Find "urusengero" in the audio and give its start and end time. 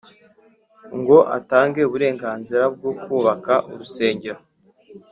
3.71-4.39